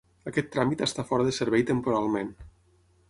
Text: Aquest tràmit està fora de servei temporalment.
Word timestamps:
Aquest 0.29 0.47
tràmit 0.55 0.81
està 0.85 1.05
fora 1.11 1.27
de 1.27 1.35
servei 1.41 1.67
temporalment. 1.73 2.33